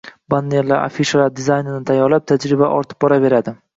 Bannerlar, 0.33 0.79
afishalar 0.89 1.29
dizaynini 1.41 1.83
tayyorlab, 1.91 2.25
tajribalari 2.33 2.77
ortib 2.81 3.03
boraverdi 3.07 3.55